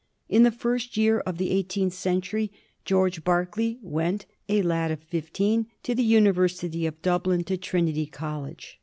[0.27, 2.51] In the first year of the eighteenth century
[2.85, 8.41] George Berkeley went, a lad of fifteen, to the University of Dublin, to Trinity Col
[8.45, 8.79] lege.